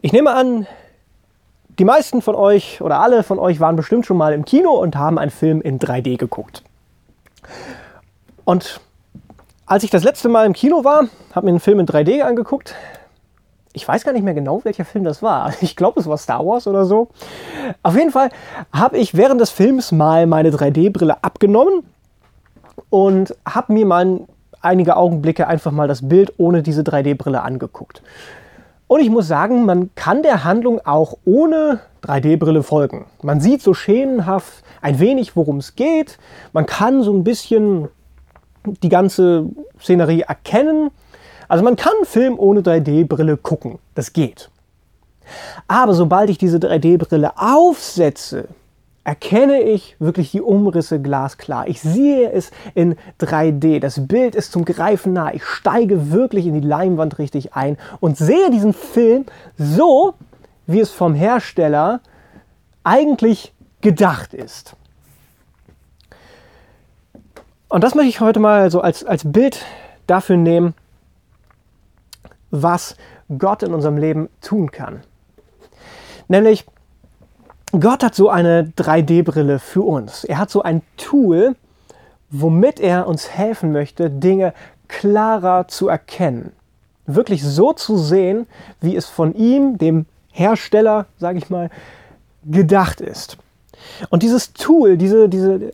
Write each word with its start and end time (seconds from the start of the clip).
Ich 0.00 0.12
nehme 0.12 0.32
an, 0.32 0.68
die 1.78 1.84
meisten 1.84 2.22
von 2.22 2.36
euch 2.36 2.80
oder 2.80 3.00
alle 3.00 3.24
von 3.24 3.40
euch 3.40 3.58
waren 3.58 3.74
bestimmt 3.74 4.06
schon 4.06 4.16
mal 4.16 4.32
im 4.32 4.44
Kino 4.44 4.70
und 4.70 4.94
haben 4.94 5.18
einen 5.18 5.32
Film 5.32 5.60
in 5.60 5.80
3D 5.80 6.16
geguckt. 6.16 6.62
Und 8.44 8.80
als 9.66 9.82
ich 9.82 9.90
das 9.90 10.04
letzte 10.04 10.28
Mal 10.28 10.46
im 10.46 10.52
Kino 10.52 10.84
war, 10.84 11.08
habe 11.34 11.46
mir 11.46 11.50
einen 11.50 11.60
Film 11.60 11.80
in 11.80 11.86
3D 11.86 12.22
angeguckt. 12.22 12.76
Ich 13.72 13.86
weiß 13.86 14.04
gar 14.04 14.12
nicht 14.12 14.22
mehr 14.22 14.34
genau, 14.34 14.64
welcher 14.64 14.84
Film 14.84 15.02
das 15.04 15.20
war. 15.20 15.52
Ich 15.60 15.74
glaube, 15.74 15.98
es 15.98 16.06
war 16.06 16.16
Star 16.16 16.46
Wars 16.46 16.68
oder 16.68 16.84
so. 16.84 17.08
Auf 17.82 17.96
jeden 17.96 18.12
Fall 18.12 18.30
habe 18.72 18.98
ich 18.98 19.16
während 19.16 19.40
des 19.40 19.50
Films 19.50 19.90
mal 19.90 20.26
meine 20.26 20.50
3D-Brille 20.50 21.24
abgenommen 21.24 21.82
und 22.88 23.34
habe 23.44 23.72
mir 23.72 23.84
mal 23.84 24.20
einige 24.60 24.96
Augenblicke 24.96 25.48
einfach 25.48 25.72
mal 25.72 25.88
das 25.88 26.08
Bild 26.08 26.34
ohne 26.38 26.62
diese 26.62 26.82
3D-Brille 26.82 27.42
angeguckt. 27.42 28.02
Und 28.88 29.00
ich 29.00 29.10
muss 29.10 29.28
sagen, 29.28 29.66
man 29.66 29.90
kann 29.94 30.22
der 30.22 30.44
Handlung 30.44 30.80
auch 30.84 31.18
ohne 31.24 31.80
3D-Brille 32.02 32.62
folgen. 32.62 33.06
Man 33.22 33.40
sieht 33.40 33.62
so 33.62 33.74
schemenhaft 33.74 34.64
ein 34.80 34.98
wenig, 34.98 35.36
worum 35.36 35.58
es 35.58 35.76
geht. 35.76 36.18
Man 36.52 36.64
kann 36.64 37.02
so 37.02 37.12
ein 37.12 37.22
bisschen 37.22 37.88
die 38.64 38.88
ganze 38.88 39.44
Szenerie 39.80 40.22
erkennen. 40.22 40.90
Also 41.48 41.62
man 41.62 41.76
kann 41.76 41.92
Film 42.04 42.38
ohne 42.38 42.62
3D-Brille 42.62 43.36
gucken. 43.36 43.78
Das 43.94 44.12
geht. 44.14 44.50
Aber 45.66 45.92
sobald 45.92 46.30
ich 46.30 46.38
diese 46.38 46.56
3D-Brille 46.56 47.32
aufsetze, 47.36 48.48
erkenne 49.08 49.62
ich 49.62 49.96
wirklich 50.00 50.32
die 50.32 50.42
Umrisse 50.42 51.00
glasklar. 51.00 51.66
Ich 51.66 51.80
sehe 51.80 52.30
es 52.30 52.50
in 52.74 52.94
3D. 53.18 53.80
Das 53.80 54.06
Bild 54.06 54.34
ist 54.34 54.52
zum 54.52 54.66
Greifen 54.66 55.14
nah. 55.14 55.32
Ich 55.32 55.46
steige 55.46 56.12
wirklich 56.12 56.44
in 56.44 56.52
die 56.52 56.66
Leinwand 56.66 57.18
richtig 57.18 57.54
ein 57.54 57.78
und 58.00 58.18
sehe 58.18 58.50
diesen 58.50 58.74
Film 58.74 59.24
so, 59.56 60.12
wie 60.66 60.80
es 60.80 60.90
vom 60.90 61.14
Hersteller 61.14 62.00
eigentlich 62.84 63.54
gedacht 63.80 64.34
ist. 64.34 64.76
Und 67.70 67.82
das 67.84 67.94
möchte 67.94 68.10
ich 68.10 68.20
heute 68.20 68.40
mal 68.40 68.70
so 68.70 68.82
als, 68.82 69.04
als 69.04 69.32
Bild 69.32 69.64
dafür 70.06 70.36
nehmen, 70.36 70.74
was 72.50 72.94
Gott 73.38 73.62
in 73.62 73.72
unserem 73.72 73.96
Leben 73.96 74.28
tun 74.42 74.70
kann. 74.70 75.00
Nämlich, 76.28 76.66
Gott 77.72 78.02
hat 78.02 78.14
so 78.14 78.30
eine 78.30 78.72
3D-Brille 78.76 79.58
für 79.58 79.82
uns. 79.82 80.24
Er 80.24 80.38
hat 80.38 80.50
so 80.50 80.62
ein 80.62 80.82
Tool, 80.96 81.54
womit 82.30 82.80
er 82.80 83.06
uns 83.06 83.30
helfen 83.30 83.72
möchte, 83.72 84.10
Dinge 84.10 84.54
klarer 84.88 85.68
zu 85.68 85.88
erkennen. 85.88 86.52
Wirklich 87.06 87.44
so 87.44 87.72
zu 87.72 87.98
sehen, 87.98 88.46
wie 88.80 88.96
es 88.96 89.06
von 89.06 89.34
ihm, 89.34 89.76
dem 89.76 90.06
Hersteller, 90.32 91.06
sage 91.18 91.38
ich 91.38 91.50
mal, 91.50 91.70
gedacht 92.44 93.00
ist. 93.00 93.36
Und 94.08 94.22
dieses 94.22 94.52
Tool, 94.54 94.96
diese, 94.96 95.28
diese, 95.28 95.72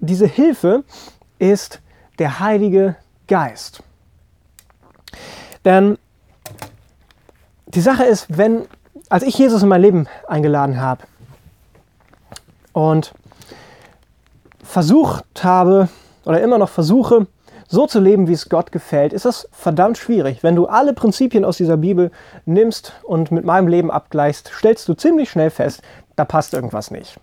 diese 0.00 0.26
Hilfe 0.26 0.82
ist 1.38 1.80
der 2.18 2.40
Heilige 2.40 2.96
Geist. 3.28 3.82
Denn 5.64 5.98
die 7.66 7.80
Sache 7.80 8.04
ist, 8.04 8.26
wenn, 8.36 8.62
als 9.08 9.22
ich 9.22 9.38
Jesus 9.38 9.62
in 9.62 9.68
mein 9.68 9.82
Leben 9.82 10.08
eingeladen 10.26 10.80
habe, 10.80 11.04
und 12.78 13.12
versucht 14.62 15.42
habe 15.42 15.88
oder 16.24 16.40
immer 16.40 16.58
noch 16.58 16.68
versuche, 16.68 17.26
so 17.66 17.88
zu 17.88 17.98
leben, 17.98 18.28
wie 18.28 18.34
es 18.34 18.48
Gott 18.48 18.70
gefällt, 18.70 19.12
ist 19.12 19.24
das 19.24 19.48
verdammt 19.50 19.98
schwierig. 19.98 20.44
Wenn 20.44 20.54
du 20.54 20.66
alle 20.66 20.94
Prinzipien 20.94 21.44
aus 21.44 21.56
dieser 21.56 21.76
Bibel 21.76 22.12
nimmst 22.46 22.92
und 23.02 23.32
mit 23.32 23.44
meinem 23.44 23.66
Leben 23.66 23.90
abgleichst, 23.90 24.52
stellst 24.54 24.88
du 24.88 24.94
ziemlich 24.94 25.28
schnell 25.28 25.50
fest, 25.50 25.82
da 26.14 26.24
passt 26.24 26.54
irgendwas 26.54 26.92
nicht. 26.92 27.18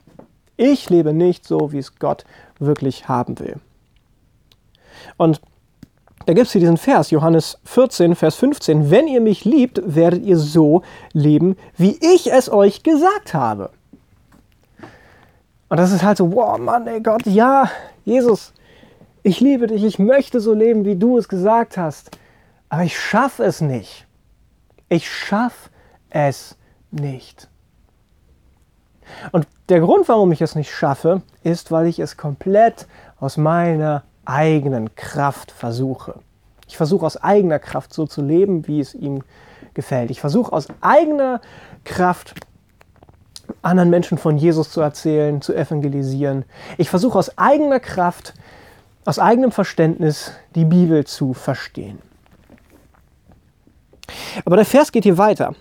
Ich 0.58 0.90
lebe 0.90 1.14
nicht 1.14 1.48
so, 1.48 1.72
wie 1.72 1.80
es 1.80 1.96
Gott 2.00 2.26
wirklich 2.60 3.08
haben 3.08 3.40
will. 3.40 3.56
Und 5.16 5.40
da 6.26 6.34
gibt 6.34 6.48
es 6.48 6.52
hier 6.52 6.62
diesen 6.62 6.78
Vers, 6.78 7.12
Johannes 7.12 7.60
14, 7.64 8.16
Vers 8.16 8.36
15. 8.36 8.92
Wenn 8.92 9.08
ihr 9.08 9.22
mich 9.22 9.46
liebt, 9.46 9.82
werdet 9.86 10.24
ihr 10.24 10.38
so 10.38 10.82
leben, 11.14 11.56
wie 11.78 11.98
ich 12.02 12.32
es 12.32 12.52
euch 12.52 12.84
gesagt 12.84 13.34
habe. 13.34 13.70
Und 15.70 15.78
das 15.78 15.92
ist 15.92 16.04
halt 16.04 16.18
so, 16.18 16.32
wow, 16.34 16.58
Mann, 16.58 16.88
ey 16.88 17.02
Gott, 17.02 17.26
ja, 17.26 17.70
Jesus, 18.04 18.54
ich 19.24 19.40
liebe 19.40 19.68
dich, 19.68 19.84
ich 19.84 19.98
möchte 19.98 20.40
so 20.40 20.54
leben, 20.54 20.86
wie 20.86 20.96
du 20.96 21.18
es 21.18 21.28
gesagt 21.28 21.78
hast. 21.78 22.12
Aber 22.70 22.84
ich 22.84 23.00
schaffe 23.00 23.44
es 23.44 23.62
nicht. 23.62 24.06
Ich 24.90 25.12
schaffe 25.12 25.70
es 26.10 26.56
nicht. 26.92 27.50
Und 29.32 29.48
der 29.70 29.80
Grund, 29.80 30.08
warum 30.08 30.32
ich 30.32 30.42
es 30.42 30.56
nicht 30.56 30.72
schaffe, 30.72 31.22
ist, 31.44 31.72
weil 31.72 31.88
ich 31.88 32.00
es 32.00 32.18
komplett 32.18 32.88
aus 33.20 33.38
meiner 33.38 34.04
eigenen 34.26 34.94
Kraft 34.96 35.52
versuche. 35.52 36.20
Ich 36.68 36.78
versuche 36.78 37.06
aus 37.06 37.18
eigener 37.18 37.60
Kraft 37.60 37.94
so 37.94 38.06
zu 38.06 38.22
leben, 38.22 38.68
wie 38.68 38.80
es 38.80 38.94
ihm 38.94 39.24
gefällt. 39.74 40.10
Ich 40.10 40.22
versuche 40.22 40.52
aus 40.54 40.68
eigener 40.82 41.42
Kraft 41.84 42.36
anderen 43.66 43.90
Menschen 43.90 44.18
von 44.18 44.38
Jesus 44.38 44.72
zu 44.72 44.82
erzählen, 44.82 45.42
zu 45.42 45.54
evangelisieren. 45.54 46.46
Ich 46.78 46.90
versuche 46.90 47.18
aus 47.18 47.38
eigener 47.38 47.80
Kraft, 47.80 48.34
aus 49.06 49.20
eigenem 49.20 49.52
Verständnis 49.52 50.32
die 50.56 50.66
Bibel 50.66 51.06
zu 51.06 51.34
verstehen. 51.34 52.00
Aber 54.46 54.56
der 54.56 54.66
Vers 54.66 54.92
geht 54.92 55.04
hier 55.04 55.18
weiter. 55.18 55.56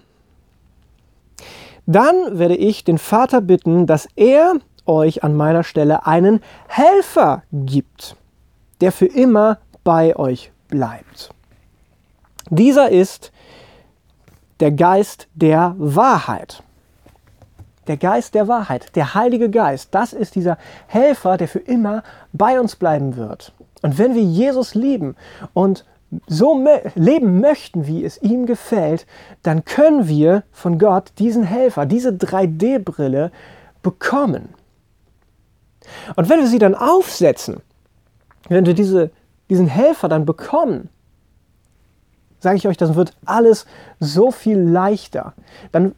Dann 1.87 2.39
werde 2.39 2.57
ich 2.57 2.85
den 2.85 2.99
Vater 2.99 3.41
bitten, 3.41 3.87
dass 3.87 4.09
er 4.17 4.55
euch 4.87 5.23
an 5.23 5.35
meiner 5.35 5.65
Stelle 5.65 6.07
einen 6.07 6.41
Helfer 6.67 7.43
gibt, 7.53 8.17
der 8.81 8.93
für 8.93 9.07
immer 9.07 9.59
bei 9.83 10.17
euch 10.17 10.51
bleibt. 10.69 11.31
Dieser 12.51 12.91
ist 12.91 13.33
der 14.61 14.73
Geist 14.73 15.29
der 15.35 15.75
Wahrheit 15.79 16.64
der 17.89 17.97
Geist 17.97 18.35
der 18.35 18.49
Wahrheit, 18.49 18.95
der 18.97 19.15
Heilige 19.15 19.51
Geist, 19.51 19.89
das 19.93 20.13
ist 20.13 20.35
dieser 20.35 20.59
Helfer, 20.87 21.37
der 21.37 21.49
für 21.49 21.59
immer 21.59 22.03
bei 22.33 22.61
uns 22.61 22.77
bleiben 22.77 23.17
wird. 23.17 23.53
Und 23.83 23.99
wenn 23.99 24.15
wir 24.15 24.23
Jesus 24.23 24.75
lieben 24.75 25.17
und 25.53 25.85
so 26.27 26.65
leben 26.95 27.41
möchten, 27.41 27.87
wie 27.87 28.05
es 28.05 28.23
ihm 28.23 28.47
gefällt, 28.47 29.07
dann 29.43 29.65
können 29.65 30.09
wir 30.09 30.45
von 30.53 30.79
Gott 30.79 31.13
diesen 31.19 31.45
Helfer, 31.45 31.87
diese 31.87 32.11
3D-Brille 32.11 33.31
bekommen. 33.83 34.55
Und 36.17 36.29
wenn 36.29 36.41
wir 36.41 36.47
sie 36.47 36.59
dann 36.59 36.75
aufsetzen, 36.75 37.61
wenn 38.49 38.67
wir 38.67 38.75
diese, 38.75 39.11
diesen 39.51 39.67
Helfer 39.67 40.09
dann 40.09 40.25
bekommen, 40.25 40.89
sage 42.39 42.57
ich 42.57 42.69
euch, 42.69 42.77
dann 42.77 42.95
wird 42.95 43.17
alles 43.25 43.67
so 44.01 44.31
viel 44.31 44.59
leichter. 44.59 45.35
Dann 45.73 45.95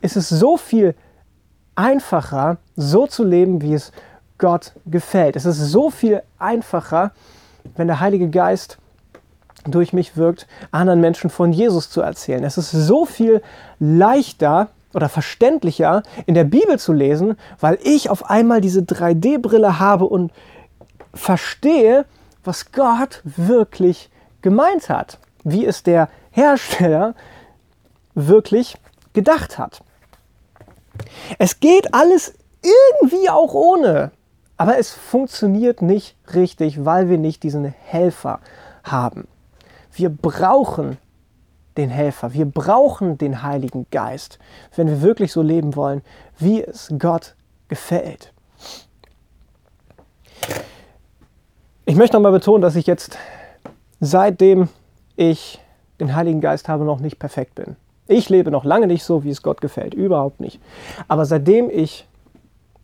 ist 0.00 0.16
es 0.16 0.28
so 0.28 0.56
viel 0.56 0.86
leichter 0.86 1.07
einfacher, 1.78 2.58
so 2.76 3.06
zu 3.06 3.22
leben, 3.24 3.62
wie 3.62 3.72
es 3.72 3.92
Gott 4.36 4.72
gefällt. 4.84 5.36
Es 5.36 5.44
ist 5.44 5.58
so 5.58 5.90
viel 5.90 6.22
einfacher, 6.38 7.12
wenn 7.76 7.86
der 7.86 8.00
Heilige 8.00 8.28
Geist 8.28 8.78
durch 9.64 9.92
mich 9.92 10.16
wirkt, 10.16 10.46
anderen 10.72 11.00
Menschen 11.00 11.30
von 11.30 11.52
Jesus 11.52 11.88
zu 11.88 12.00
erzählen. 12.00 12.42
Es 12.42 12.58
ist 12.58 12.72
so 12.72 13.04
viel 13.04 13.42
leichter 13.78 14.68
oder 14.92 15.08
verständlicher 15.08 16.02
in 16.26 16.34
der 16.34 16.44
Bibel 16.44 16.78
zu 16.78 16.92
lesen, 16.92 17.36
weil 17.60 17.78
ich 17.82 18.10
auf 18.10 18.28
einmal 18.28 18.60
diese 18.60 18.80
3D-Brille 18.80 19.78
habe 19.78 20.06
und 20.06 20.32
verstehe, 21.14 22.06
was 22.42 22.72
Gott 22.72 23.22
wirklich 23.24 24.10
gemeint 24.42 24.88
hat, 24.88 25.18
wie 25.44 25.64
es 25.64 25.82
der 25.82 26.08
Hersteller 26.30 27.14
wirklich 28.14 28.78
gedacht 29.12 29.58
hat. 29.58 29.82
Es 31.38 31.60
geht 31.60 31.94
alles 31.94 32.34
irgendwie 32.62 33.30
auch 33.30 33.54
ohne, 33.54 34.10
aber 34.56 34.78
es 34.78 34.90
funktioniert 34.90 35.82
nicht 35.82 36.16
richtig, 36.34 36.84
weil 36.84 37.08
wir 37.08 37.18
nicht 37.18 37.42
diesen 37.42 37.64
Helfer 37.64 38.40
haben. 38.82 39.28
Wir 39.92 40.10
brauchen 40.10 40.98
den 41.76 41.90
Helfer, 41.90 42.34
wir 42.34 42.46
brauchen 42.46 43.18
den 43.18 43.42
Heiligen 43.42 43.86
Geist, 43.90 44.38
wenn 44.74 44.88
wir 44.88 45.00
wirklich 45.00 45.32
so 45.32 45.42
leben 45.42 45.76
wollen, 45.76 46.02
wie 46.38 46.62
es 46.62 46.92
Gott 46.98 47.36
gefällt. 47.68 48.32
Ich 51.84 51.96
möchte 51.96 52.16
nochmal 52.16 52.32
betonen, 52.32 52.62
dass 52.62 52.76
ich 52.76 52.86
jetzt 52.86 53.16
seitdem 54.00 54.68
ich 55.16 55.60
den 56.00 56.14
Heiligen 56.14 56.40
Geist 56.40 56.68
habe, 56.68 56.84
noch 56.84 57.00
nicht 57.00 57.18
perfekt 57.18 57.54
bin. 57.54 57.76
Ich 58.08 58.30
lebe 58.30 58.50
noch 58.50 58.64
lange 58.64 58.86
nicht 58.86 59.04
so, 59.04 59.22
wie 59.22 59.30
es 59.30 59.42
Gott 59.42 59.60
gefällt, 59.60 59.92
überhaupt 59.92 60.40
nicht. 60.40 60.60
Aber 61.08 61.26
seitdem 61.26 61.68
ich 61.68 62.08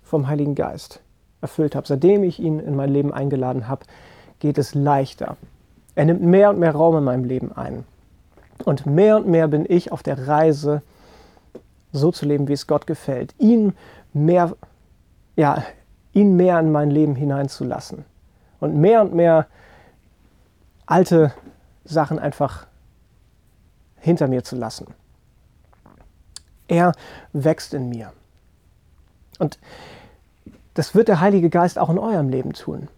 vom 0.02 0.28
Heiligen 0.28 0.54
Geist 0.54 1.00
erfüllt 1.40 1.74
habe, 1.74 1.86
seitdem 1.86 2.22
ich 2.22 2.38
ihn 2.38 2.60
in 2.60 2.76
mein 2.76 2.92
Leben 2.92 3.12
eingeladen 3.12 3.66
habe, 3.66 3.86
geht 4.38 4.58
es 4.58 4.74
leichter. 4.74 5.38
Er 5.94 6.04
nimmt 6.04 6.20
mehr 6.20 6.50
und 6.50 6.58
mehr 6.58 6.74
Raum 6.74 6.98
in 6.98 7.04
meinem 7.04 7.24
Leben 7.24 7.52
ein. 7.52 7.84
Und 8.64 8.84
mehr 8.84 9.16
und 9.16 9.26
mehr 9.26 9.48
bin 9.48 9.64
ich 9.66 9.92
auf 9.92 10.02
der 10.02 10.28
Reise 10.28 10.82
so 11.92 12.12
zu 12.12 12.26
leben, 12.26 12.46
wie 12.48 12.52
es 12.52 12.66
Gott 12.66 12.86
gefällt, 12.86 13.34
ihn 13.38 13.72
mehr, 14.12 14.54
ja, 15.36 15.64
ihn 16.12 16.36
mehr 16.36 16.60
in 16.60 16.70
mein 16.70 16.90
Leben 16.90 17.16
hineinzulassen 17.16 18.04
und 18.60 18.76
mehr 18.76 19.00
und 19.00 19.14
mehr 19.14 19.46
alte 20.86 21.32
Sachen 21.84 22.18
einfach 22.18 22.66
hinter 24.00 24.28
mir 24.28 24.44
zu 24.44 24.56
lassen. 24.56 24.86
Er 26.68 26.92
wächst 27.32 27.74
in 27.74 27.88
mir. 27.88 28.12
Und 29.38 29.58
das 30.74 30.94
wird 30.94 31.08
der 31.08 31.20
Heilige 31.20 31.50
Geist 31.50 31.78
auch 31.78 31.90
in 31.90 31.98
eurem 31.98 32.28
Leben 32.28 32.52
tun. 32.52 32.88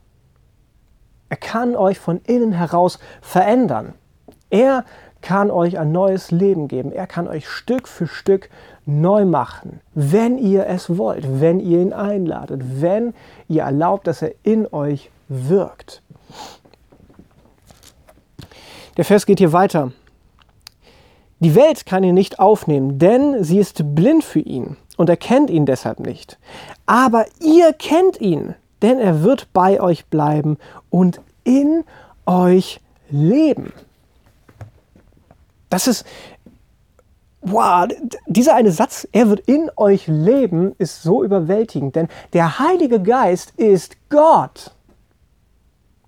Er 1.28 1.36
kann 1.36 1.74
euch 1.74 1.98
von 1.98 2.20
innen 2.26 2.52
heraus 2.52 2.98
verändern. 3.20 3.94
Er 4.48 4.84
kann 5.22 5.50
euch 5.50 5.78
ein 5.78 5.90
neues 5.90 6.30
Leben 6.30 6.68
geben. 6.68 6.92
Er 6.92 7.06
kann 7.06 7.26
euch 7.26 7.48
Stück 7.48 7.88
für 7.88 8.06
Stück 8.06 8.48
neu 8.84 9.24
machen, 9.24 9.80
wenn 9.94 10.38
ihr 10.38 10.66
es 10.66 10.96
wollt, 10.96 11.40
wenn 11.40 11.58
ihr 11.58 11.80
ihn 11.80 11.92
einladet, 11.92 12.80
wenn 12.80 13.12
ihr 13.48 13.64
erlaubt, 13.64 14.06
dass 14.06 14.22
er 14.22 14.32
in 14.44 14.72
euch 14.72 15.10
wirkt. 15.28 16.02
Der 18.96 19.04
Vers 19.04 19.26
geht 19.26 19.38
hier 19.38 19.52
weiter. 19.52 19.90
Die 21.40 21.54
Welt 21.54 21.84
kann 21.84 22.02
ihn 22.02 22.14
nicht 22.14 22.38
aufnehmen, 22.38 22.98
denn 22.98 23.44
sie 23.44 23.58
ist 23.58 23.94
blind 23.94 24.24
für 24.24 24.40
ihn 24.40 24.76
und 24.96 25.10
erkennt 25.10 25.50
ihn 25.50 25.66
deshalb 25.66 26.00
nicht. 26.00 26.38
Aber 26.86 27.26
ihr 27.40 27.72
kennt 27.74 28.20
ihn, 28.20 28.54
denn 28.80 28.98
er 28.98 29.22
wird 29.22 29.52
bei 29.52 29.80
euch 29.80 30.06
bleiben 30.06 30.56
und 30.88 31.20
in 31.44 31.84
euch 32.24 32.80
leben. 33.10 33.72
Das 35.68 35.86
ist, 35.86 36.06
wow, 37.42 37.86
dieser 38.26 38.54
eine 38.54 38.70
Satz, 38.70 39.06
er 39.12 39.28
wird 39.28 39.40
in 39.40 39.70
euch 39.76 40.06
leben, 40.06 40.74
ist 40.78 41.02
so 41.02 41.22
überwältigend, 41.22 41.96
denn 41.96 42.08
der 42.32 42.58
Heilige 42.58 43.00
Geist 43.00 43.52
ist 43.56 43.96
Gott. 44.08 44.75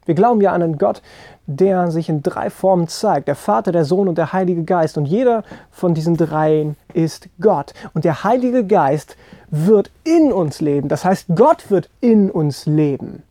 Wir 0.09 0.15
glauben 0.15 0.41
ja 0.41 0.53
an 0.53 0.63
einen 0.63 0.79
Gott, 0.79 1.03
der 1.47 1.91
sich 1.91 2.09
in 2.09 2.23
drei 2.23 2.49
Formen 2.49 2.89
zeigt. 2.89 3.29
Der 3.29 3.35
Vater, 3.35 3.73
der 3.73 3.85
Sohn 3.85 4.09
und 4.09 4.17
der 4.17 4.33
Heilige 4.33 4.65
Geist. 4.65 4.97
Und 4.97 5.05
jeder 5.05 5.45
von 5.71 5.93
diesen 5.93 6.17
dreien 6.17 6.79
ist 6.95 7.29
Gott. 7.43 7.75
Und 7.93 8.07
der 8.07 8.25
Heilige 8.25 8.65
Geist 8.65 9.19
wird 9.51 9.91
in 10.05 10.33
uns 10.33 10.63
leben. 10.63 10.89
Das 10.89 11.05
heißt, 11.05 11.27
Gott 11.35 11.71
wird 11.71 11.91
in 12.01 12.31
uns 12.31 12.65
leben. 12.65 13.23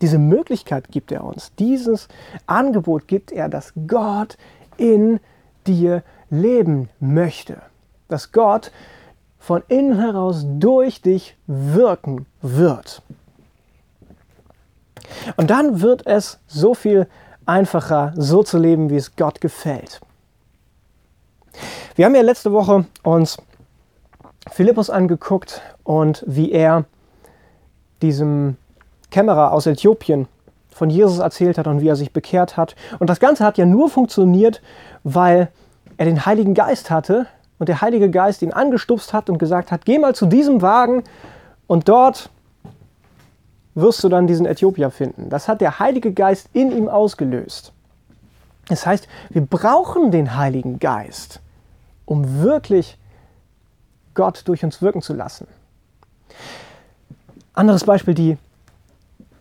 Diese 0.00 0.18
Möglichkeit 0.18 0.88
gibt 0.92 1.10
er 1.10 1.24
uns. 1.24 1.50
Dieses 1.58 2.06
Angebot 2.46 3.08
gibt 3.08 3.32
er, 3.32 3.48
dass 3.48 3.72
Gott 3.88 4.38
in 4.76 5.18
dir 5.66 6.04
leben 6.30 6.90
möchte. 7.00 7.56
Dass 8.06 8.30
Gott 8.30 8.70
von 9.36 9.64
innen 9.66 9.98
heraus 9.98 10.46
durch 10.46 11.02
dich 11.02 11.36
wirken 11.48 12.26
wird. 12.40 13.02
Und 15.36 15.50
dann 15.50 15.80
wird 15.80 16.06
es 16.06 16.38
so 16.46 16.74
viel 16.74 17.06
einfacher, 17.46 18.12
so 18.16 18.42
zu 18.42 18.58
leben, 18.58 18.90
wie 18.90 18.96
es 18.96 19.16
Gott 19.16 19.40
gefällt. 19.40 20.00
Wir 21.94 22.06
haben 22.06 22.14
ja 22.14 22.22
letzte 22.22 22.52
Woche 22.52 22.86
uns 23.02 23.38
Philippus 24.50 24.90
angeguckt 24.90 25.62
und 25.84 26.24
wie 26.26 26.52
er 26.52 26.84
diesem 28.02 28.56
Kämmerer 29.10 29.52
aus 29.52 29.66
Äthiopien 29.66 30.26
von 30.70 30.90
Jesus 30.90 31.20
erzählt 31.20 31.56
hat 31.56 31.66
und 31.66 31.80
wie 31.80 31.88
er 31.88 31.96
sich 31.96 32.12
bekehrt 32.12 32.56
hat. 32.56 32.74
Und 32.98 33.08
das 33.08 33.20
Ganze 33.20 33.44
hat 33.44 33.58
ja 33.58 33.66
nur 33.66 33.88
funktioniert, 33.88 34.60
weil 35.04 35.48
er 35.96 36.06
den 36.06 36.26
Heiligen 36.26 36.54
Geist 36.54 36.90
hatte 36.90 37.26
und 37.58 37.68
der 37.68 37.80
Heilige 37.80 38.10
Geist 38.10 38.42
ihn 38.42 38.52
angestupst 38.52 39.12
hat 39.12 39.30
und 39.30 39.38
gesagt 39.38 39.70
hat, 39.70 39.84
geh 39.84 39.98
mal 39.98 40.14
zu 40.14 40.26
diesem 40.26 40.62
Wagen 40.62 41.04
und 41.66 41.88
dort 41.88 42.30
wirst 43.74 44.02
du 44.04 44.08
dann 44.08 44.26
diesen 44.26 44.46
Äthiopier 44.46 44.90
finden. 44.90 45.28
Das 45.30 45.48
hat 45.48 45.60
der 45.60 45.78
Heilige 45.78 46.12
Geist 46.12 46.48
in 46.52 46.70
ihm 46.70 46.88
ausgelöst. 46.88 47.72
Das 48.68 48.86
heißt, 48.86 49.08
wir 49.30 49.44
brauchen 49.44 50.10
den 50.10 50.36
Heiligen 50.36 50.78
Geist, 50.78 51.40
um 52.06 52.42
wirklich 52.42 52.98
Gott 54.14 54.42
durch 54.46 54.64
uns 54.64 54.80
wirken 54.80 55.02
zu 55.02 55.12
lassen. 55.12 55.46
Anderes 57.52 57.84
Beispiel, 57.84 58.14
die, 58.14 58.38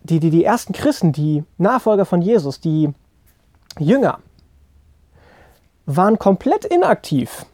die, 0.04 0.20
die, 0.20 0.30
die 0.30 0.44
ersten 0.44 0.74
Christen, 0.74 1.14
die 1.14 1.44
Nachfolger 1.58 2.06
von 2.06 2.22
Jesus, 2.22 2.60
die 2.60 2.94
Jünger, 3.80 4.20
waren 5.86 6.20
komplett 6.20 6.66
inaktiv, 6.66 7.46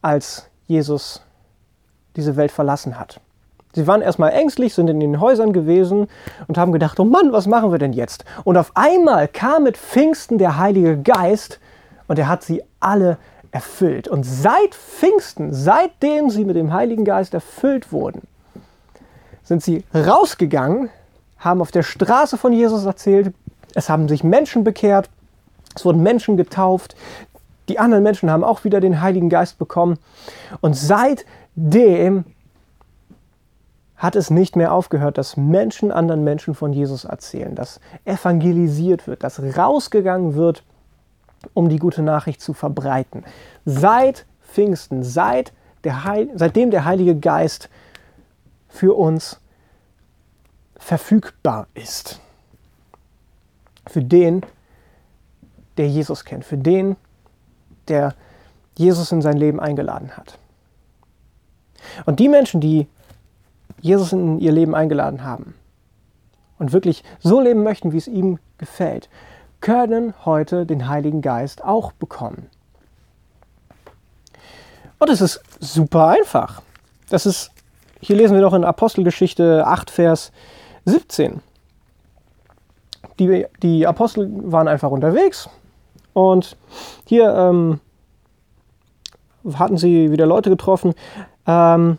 als 0.00 0.48
Jesus 0.66 1.22
diese 2.16 2.36
Welt 2.36 2.52
verlassen 2.52 2.98
hat. 2.98 3.20
Sie 3.74 3.86
waren 3.86 4.02
erstmal 4.02 4.32
ängstlich, 4.32 4.74
sind 4.74 4.88
in 4.88 5.00
den 5.00 5.20
Häusern 5.20 5.52
gewesen 5.52 6.08
und 6.46 6.58
haben 6.58 6.72
gedacht, 6.72 7.00
oh 7.00 7.04
Mann, 7.04 7.32
was 7.32 7.46
machen 7.46 7.72
wir 7.72 7.78
denn 7.78 7.92
jetzt? 7.92 8.24
Und 8.44 8.56
auf 8.56 8.72
einmal 8.74 9.28
kam 9.28 9.64
mit 9.64 9.78
Pfingsten 9.78 10.38
der 10.38 10.58
Heilige 10.58 10.98
Geist 10.98 11.58
und 12.06 12.18
er 12.18 12.28
hat 12.28 12.42
sie 12.42 12.62
alle 12.80 13.16
erfüllt. 13.50 14.08
Und 14.08 14.24
seit 14.24 14.74
Pfingsten, 14.74 15.52
seitdem 15.52 16.30
sie 16.30 16.44
mit 16.44 16.56
dem 16.56 16.72
Heiligen 16.72 17.04
Geist 17.04 17.34
erfüllt 17.34 17.92
wurden, 17.92 18.22
sind 19.42 19.62
sie 19.62 19.84
rausgegangen, 19.94 20.90
haben 21.38 21.60
auf 21.60 21.70
der 21.70 21.82
Straße 21.82 22.36
von 22.36 22.52
Jesus 22.52 22.84
erzählt, 22.84 23.34
es 23.74 23.88
haben 23.88 24.08
sich 24.08 24.22
Menschen 24.22 24.64
bekehrt, 24.64 25.08
es 25.74 25.84
wurden 25.84 26.02
Menschen 26.02 26.36
getauft, 26.36 26.94
die 27.68 27.78
anderen 27.78 28.02
Menschen 28.02 28.30
haben 28.30 28.44
auch 28.44 28.64
wieder 28.64 28.80
den 28.80 29.00
Heiligen 29.00 29.30
Geist 29.30 29.58
bekommen. 29.58 29.98
Und 30.60 30.76
seitdem 30.76 32.24
hat 34.02 34.16
es 34.16 34.30
nicht 34.30 34.56
mehr 34.56 34.72
aufgehört, 34.72 35.16
dass 35.16 35.36
Menschen 35.36 35.92
anderen 35.92 36.24
Menschen 36.24 36.56
von 36.56 36.72
Jesus 36.72 37.04
erzählen, 37.04 37.54
dass 37.54 37.78
evangelisiert 38.04 39.06
wird, 39.06 39.22
dass 39.22 39.40
rausgegangen 39.56 40.34
wird, 40.34 40.64
um 41.54 41.68
die 41.68 41.78
gute 41.78 42.02
Nachricht 42.02 42.40
zu 42.40 42.52
verbreiten. 42.52 43.24
Seit 43.64 44.26
Pfingsten, 44.42 45.04
seit 45.04 45.52
der 45.84 46.02
Heil, 46.02 46.28
seitdem 46.34 46.72
der 46.72 46.84
Heilige 46.84 47.16
Geist 47.16 47.68
für 48.68 48.94
uns 48.94 49.40
verfügbar 50.76 51.68
ist. 51.74 52.18
Für 53.86 54.02
den, 54.02 54.42
der 55.76 55.86
Jesus 55.86 56.24
kennt, 56.24 56.44
für 56.44 56.58
den, 56.58 56.96
der 57.86 58.16
Jesus 58.76 59.12
in 59.12 59.22
sein 59.22 59.36
Leben 59.36 59.60
eingeladen 59.60 60.16
hat. 60.16 60.38
Und 62.04 62.18
die 62.18 62.28
Menschen, 62.28 62.60
die 62.60 62.88
Jesus 63.82 64.12
in 64.12 64.40
ihr 64.40 64.52
Leben 64.52 64.74
eingeladen 64.74 65.24
haben 65.24 65.54
und 66.58 66.72
wirklich 66.72 67.04
so 67.18 67.40
leben 67.40 67.62
möchten, 67.62 67.92
wie 67.92 67.98
es 67.98 68.08
ihm 68.08 68.38
gefällt, 68.56 69.10
können 69.60 70.14
heute 70.24 70.64
den 70.64 70.88
Heiligen 70.88 71.20
Geist 71.20 71.62
auch 71.62 71.92
bekommen. 71.92 72.48
Und 74.98 75.10
es 75.10 75.20
ist 75.20 75.42
super 75.58 76.06
einfach. 76.06 76.62
Das 77.10 77.26
ist, 77.26 77.50
hier 78.00 78.16
lesen 78.16 78.34
wir 78.34 78.40
noch 78.40 78.54
in 78.54 78.64
Apostelgeschichte 78.64 79.66
8, 79.66 79.90
Vers 79.90 80.30
17. 80.84 81.40
Die, 83.18 83.46
die 83.62 83.86
Apostel 83.86 84.30
waren 84.52 84.68
einfach 84.68 84.90
unterwegs 84.90 85.50
und 86.12 86.56
hier 87.04 87.34
ähm, 87.34 87.80
hatten 89.54 89.76
sie 89.76 90.12
wieder 90.12 90.26
Leute 90.26 90.50
getroffen. 90.50 90.94
Ähm, 91.46 91.98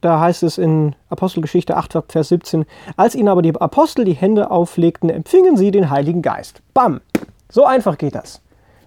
da 0.00 0.20
heißt 0.20 0.42
es 0.42 0.58
in 0.58 0.94
Apostelgeschichte 1.10 1.76
8, 1.76 1.98
Vers 2.08 2.28
17, 2.28 2.66
als 2.96 3.14
ihnen 3.14 3.28
aber 3.28 3.42
die 3.42 3.54
Apostel 3.54 4.04
die 4.04 4.14
Hände 4.14 4.50
auflegten, 4.50 5.10
empfingen 5.10 5.56
sie 5.56 5.70
den 5.70 5.90
Heiligen 5.90 6.22
Geist. 6.22 6.62
Bam! 6.74 7.00
So 7.48 7.64
einfach 7.64 7.98
geht 7.98 8.14
das. 8.14 8.42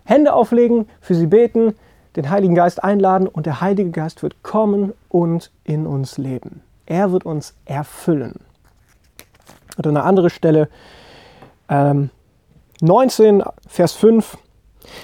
Hände 0.06 0.34
auflegen, 0.34 0.88
für 1.00 1.16
sie 1.16 1.28
beten, 1.28 1.74
den 2.16 2.30
Heiligen 2.30 2.56
Geist 2.56 2.84
einladen 2.84 3.28
und 3.28 3.46
der 3.46 3.62
Heilige 3.62 3.92
Geist 3.92 4.24
wird 4.24 4.44
kommen 4.44 4.94
und 5.10 5.52
in 5.64 5.88
uns 5.88 6.18
leben. 6.18 6.62
Er 6.86 7.12
wird 7.12 7.26
uns 7.26 7.56
erfüllen. 7.66 8.42
Und 9.78 9.88
an 9.88 9.96
einer 9.96 10.06
anderen 10.06 10.30
Stelle, 10.30 10.70
ähm, 11.70 12.10
19, 12.82 13.44
Vers 13.68 13.94
5, 13.94 14.38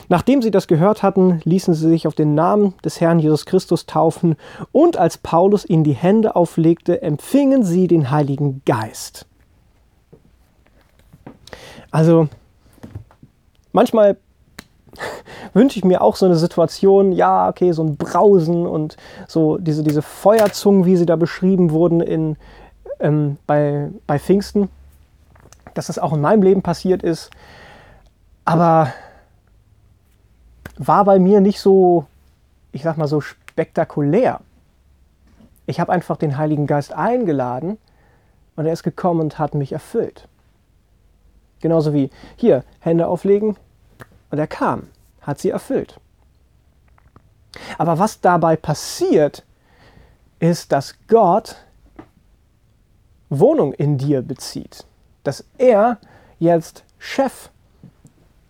Nachdem 0.10 0.42
sie 0.42 0.52
das 0.52 0.68
gehört 0.68 1.04
hatten, 1.04 1.42
ließen 1.44 1.74
sie 1.74 1.88
sich 1.90 2.08
auf 2.08 2.16
den 2.16 2.36
Namen 2.36 2.74
des 2.84 3.02
Herrn 3.02 3.20
Jesus 3.20 3.46
Christus 3.46 3.86
taufen 3.86 4.36
und 4.72 4.98
als 4.98 5.18
Paulus 5.18 5.66
ihnen 5.66 5.84
die 5.84 5.94
Hände 5.94 6.36
auflegte, 6.36 7.02
empfingen 7.02 7.64
sie 7.64 7.88
den 7.88 8.12
Heiligen 8.12 8.62
Geist. 8.66 9.26
Also 11.92 12.28
manchmal 13.72 14.18
wünsche 15.54 15.78
ich 15.80 15.86
mir 15.86 16.02
auch 16.02 16.16
so 16.16 16.26
eine 16.26 16.36
Situation, 16.36 17.12
ja, 17.12 17.50
okay, 17.50 17.72
so 17.72 17.84
ein 17.84 17.98
Brausen 17.98 18.66
und 18.66 18.98
so 19.28 19.58
diese, 19.58 19.84
diese 19.84 20.02
Feuerzungen, 20.02 20.86
wie 20.86 20.98
sie 20.98 21.06
da 21.06 21.16
beschrieben 21.16 21.72
wurden 21.72 22.02
in, 22.02 22.38
ähm, 23.00 23.38
bei, 23.46 23.90
bei 24.06 24.20
Pfingsten, 24.20 24.70
dass 25.74 25.88
das 25.88 26.00
auch 26.00 26.14
in 26.14 26.22
meinem 26.22 26.42
Leben 26.42 26.62
passiert 26.62 27.04
ist. 27.04 27.30
Aber 28.46 28.94
war 30.78 31.06
bei 31.06 31.20
mir 31.20 31.42
nicht 31.42 31.60
so, 31.60 32.06
ich 32.72 32.84
sag 32.84 32.98
mal 32.98 33.08
so, 33.08 33.22
spektakulär. 33.22 34.42
Ich 35.66 35.80
habe 35.80 35.92
einfach 35.92 36.18
den 36.18 36.38
Heiligen 36.38 36.68
Geist 36.68 36.94
eingeladen 36.94 37.78
und 38.56 38.66
er 38.66 38.74
ist 38.74 38.84
gekommen 38.84 39.22
und 39.22 39.40
hat 39.40 39.56
mich 39.56 39.72
erfüllt. 39.72 40.28
Genauso 41.60 41.94
wie 41.94 42.10
hier 42.36 42.64
Hände 42.80 43.08
auflegen 43.08 43.58
und 44.30 44.38
er 44.38 44.48
kam, 44.48 44.88
hat 45.22 45.40
sie 45.40 45.50
erfüllt. 45.50 46.00
Aber 47.78 47.98
was 48.00 48.22
dabei 48.22 48.56
passiert, 48.56 49.44
ist, 50.40 50.72
dass 50.72 50.96
Gott 51.08 51.56
Wohnung 53.30 53.74
in 53.74 53.98
dir 53.98 54.22
bezieht, 54.22 54.86
dass 55.24 55.44
er 55.58 55.98
jetzt 56.40 56.84
Chef 57.00 57.50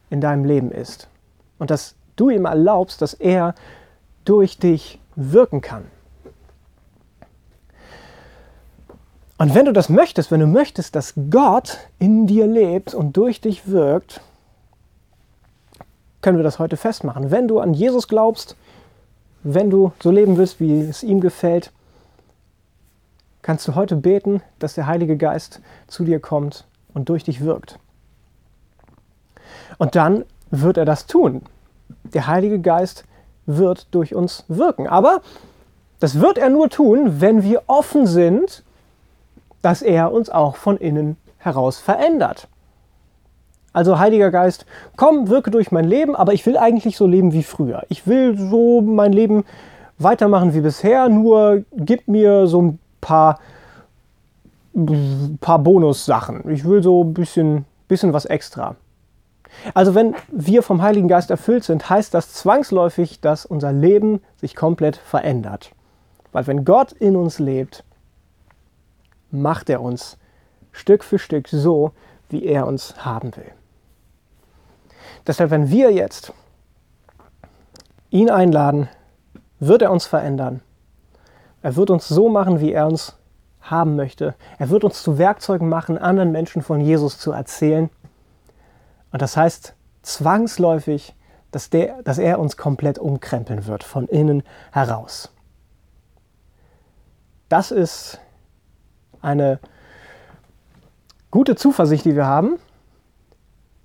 in 0.10 0.22
deinem 0.22 0.46
Leben 0.46 0.72
ist 0.72 1.07
und 1.57 1.72
dass 1.72 1.96
du 2.18 2.30
ihm 2.30 2.46
erlaubst, 2.46 3.02
dass 3.02 3.14
er 3.14 3.56
durch 4.26 4.60
dich 4.60 5.00
wirken 5.16 5.62
kann. 5.62 5.86
Und 9.38 9.54
wenn 9.54 9.66
du 9.66 9.74
das 9.74 9.88
möchtest, 9.88 10.32
wenn 10.32 10.40
du 10.40 10.48
möchtest, 10.48 10.96
dass 10.96 11.14
Gott 11.30 11.78
in 12.00 12.28
dir 12.28 12.48
lebt 12.48 12.94
und 12.94 13.16
durch 13.16 13.40
dich 13.40 13.68
wirkt, 13.68 14.22
können 16.22 16.38
wir 16.38 16.44
das 16.44 16.60
heute 16.60 16.76
festmachen. 16.76 17.32
Wenn 17.32 17.48
du 17.48 17.60
an 17.60 17.74
Jesus 17.74 18.08
glaubst, 18.08 18.56
wenn 19.44 19.70
du 19.70 19.92
so 20.02 20.12
leben 20.12 20.38
willst, 20.38 20.60
wie 20.60 20.82
es 20.82 21.04
ihm 21.04 21.22
gefällt, 21.22 21.72
kannst 23.44 23.68
du 23.68 23.76
heute 23.76 23.96
beten, 23.96 24.42
dass 24.60 24.74
der 24.74 24.88
Heilige 24.88 25.16
Geist 25.16 25.62
zu 25.88 26.04
dir 26.04 26.20
kommt 26.20 26.66
und 26.94 27.08
durch 27.08 27.24
dich 27.24 27.42
wirkt. 27.42 27.80
Und 29.78 29.96
dann 29.96 30.26
wird 30.50 30.78
er 30.78 30.86
das 30.86 31.06
tun. 31.06 31.44
Der 32.13 32.27
Heilige 32.27 32.60
Geist 32.60 33.06
wird 33.46 33.88
durch 33.91 34.15
uns 34.15 34.46
wirken. 34.48 34.88
Aber 34.88 35.22
das 36.00 36.20
wird 36.20 36.38
er 36.38 36.50
nur 36.50 36.70
tun, 36.70 37.22
wenn 37.22 37.44
wir 37.44 37.63
offen 37.67 38.06
sind 38.06 38.63
dass 39.62 39.82
er 39.82 40.12
uns 40.12 40.29
auch 40.29 40.56
von 40.56 40.77
innen 40.77 41.17
heraus 41.38 41.79
verändert. 41.79 42.48
Also 43.74 44.00
Heiliger 44.00 44.32
Geist, 44.32 44.65
komm, 44.96 45.27
wirke 45.27 45.51
durch 45.51 45.72
mein 45.72 45.86
Leben, 45.86 46.15
aber 46.15 46.34
ich 46.34 46.46
will 46.46 46.58
eigentlich 46.58 46.98
so 46.98 47.06
leben 47.06 47.34
wie 47.34 47.44
früher. 47.44 47.84
Ich 47.89 48.08
will 48.08 48.38
so 48.38 48.82
mein 48.82 49.13
Leben 49.13 49.44
weitermachen 50.00 50.53
wie 50.53 50.62
bisher, 50.62 51.10
nur 51.10 51.63
gib 51.75 52.08
mir 52.08 52.48
so 52.48 52.62
ein 52.62 52.79
paar, 53.01 53.39
paar 55.41 55.60
Bonussachen. 55.60 56.50
Ich 56.50 56.63
will 56.63 56.82
so 56.82 57.03
ein 57.03 57.13
bisschen, 57.13 57.65
bisschen 57.88 58.13
was 58.13 58.25
extra. 58.25 58.75
Also 59.74 59.96
wenn 59.96 60.16
wir 60.30 60.63
vom 60.63 60.82
Heiligen 60.82 61.08
Geist 61.08 61.30
erfüllt 61.32 61.63
sind, 61.63 61.89
heißt 61.89 62.13
das 62.13 62.34
zwangsläufig, 62.34 63.22
dass 63.22 63.46
unser 63.46 63.72
Leben 63.72 64.22
sich 64.36 64.56
komplett 64.56 64.98
verändert. 64.98 65.72
Weil 66.32 66.48
wenn 66.48 66.66
Gott 66.66 66.92
in 66.92 67.16
uns 67.16 67.39
lebt, 67.39 67.84
macht 69.32 69.70
er 69.70 69.82
uns 69.82 70.18
Stück 70.72 71.04
für 71.04 71.20
Stück 71.20 71.48
so, 71.48 71.92
wie 72.30 72.46
er 72.46 72.68
uns 72.68 73.06
haben 73.06 73.36
will. 73.36 73.51
Deshalb, 75.25 75.51
wenn 75.51 75.70
wir 75.70 75.92
jetzt 75.92 76.34
ihn 78.10 78.30
einladen, 78.30 78.88
wird 79.60 79.82
er 79.82 79.92
uns 79.92 80.06
verändern. 80.06 80.62
Er 81.62 81.75
wird 81.75 81.89
uns 81.89 82.08
so 82.08 82.30
machen, 82.30 82.60
wie 82.62 82.72
er 82.72 82.88
uns 82.88 83.18
haben 83.62 83.96
möchte. 83.96 84.36
Er 84.58 84.70
wird 84.70 84.84
uns 84.84 85.04
zu 85.04 85.18
Werkzeugen 85.18 85.68
machen, 85.68 85.98
anderen 85.98 86.32
Menschen 86.32 86.62
von 86.62 86.80
Jesus 86.80 87.20
zu 87.20 87.32
erzählen. 87.32 87.89
Und 89.12 89.22
das 89.22 89.38
heißt 89.38 89.74
zwangsläufig, 90.02 91.16
dass, 91.52 91.70
der, 91.70 92.02
dass 92.04 92.18
er 92.18 92.40
uns 92.40 92.58
komplett 92.58 93.00
umkrempeln 93.00 93.66
wird, 93.66 93.84
von 93.84 94.08
innen 94.08 94.44
heraus. 94.72 95.32
Das 97.50 97.72
ist 97.72 98.20
eine 99.22 99.60
gute 101.32 101.56
Zuversicht, 101.56 102.06
die 102.06 102.16
wir 102.16 102.26
haben. 102.26 102.60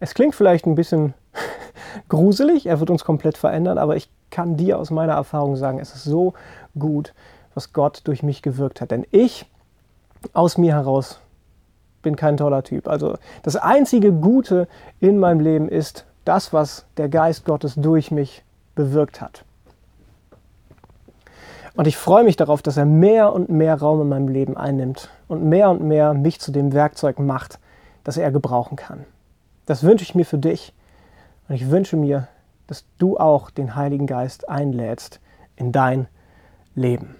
Es 0.00 0.14
klingt 0.14 0.34
vielleicht 0.34 0.66
ein 0.66 0.74
bisschen 0.74 1.14
gruselig, 2.08 2.66
er 2.66 2.80
wird 2.80 2.90
uns 2.90 3.04
komplett 3.04 3.36
verändern, 3.38 3.78
aber 3.78 3.96
ich 3.96 4.10
kann 4.30 4.56
dir 4.56 4.78
aus 4.78 4.90
meiner 4.90 5.12
Erfahrung 5.12 5.56
sagen, 5.56 5.78
es 5.78 5.94
ist 5.94 6.04
so 6.04 6.34
gut, 6.76 7.14
was 7.54 7.72
Gott 7.72 8.00
durch 8.04 8.22
mich 8.22 8.42
gewirkt 8.42 8.80
hat. 8.80 8.90
Denn 8.90 9.06
ich 9.10 9.46
aus 10.32 10.58
mir 10.58 10.74
heraus 10.74 11.20
bin 12.02 12.16
kein 12.16 12.36
toller 12.36 12.62
Typ. 12.62 12.88
Also 12.88 13.16
das 13.42 13.56
einzige 13.56 14.12
Gute 14.12 14.68
in 15.00 15.18
meinem 15.18 15.40
Leben 15.40 15.68
ist 15.68 16.04
das, 16.24 16.52
was 16.52 16.84
der 16.96 17.08
Geist 17.08 17.44
Gottes 17.44 17.74
durch 17.76 18.10
mich 18.10 18.44
bewirkt 18.74 19.20
hat. 19.20 19.44
Und 21.74 21.86
ich 21.86 21.96
freue 21.96 22.24
mich 22.24 22.36
darauf, 22.36 22.60
dass 22.60 22.76
er 22.76 22.84
mehr 22.84 23.32
und 23.32 23.48
mehr 23.48 23.76
Raum 23.76 24.02
in 24.02 24.08
meinem 24.08 24.28
Leben 24.28 24.56
einnimmt 24.56 25.08
und 25.26 25.44
mehr 25.44 25.70
und 25.70 25.82
mehr 25.82 26.12
mich 26.12 26.38
zu 26.38 26.52
dem 26.52 26.72
Werkzeug 26.72 27.18
macht, 27.18 27.58
das 28.04 28.18
er 28.18 28.30
gebrauchen 28.30 28.76
kann. 28.76 29.06
Das 29.64 29.82
wünsche 29.82 30.02
ich 30.04 30.14
mir 30.14 30.26
für 30.26 30.38
dich. 30.38 30.74
Und 31.48 31.54
ich 31.54 31.70
wünsche 31.70 31.96
mir, 31.96 32.28
dass 32.66 32.84
du 32.98 33.16
auch 33.16 33.50
den 33.50 33.74
Heiligen 33.74 34.06
Geist 34.06 34.48
einlädst 34.48 35.20
in 35.56 35.72
dein 35.72 36.08
Leben. 36.74 37.16